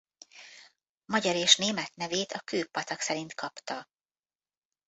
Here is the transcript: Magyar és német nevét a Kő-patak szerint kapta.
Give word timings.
Magyar 1.05 1.35
és 1.35 1.55
német 1.55 1.95
nevét 1.95 2.31
a 2.31 2.39
Kő-patak 2.39 2.99
szerint 2.99 3.33
kapta. 3.33 3.87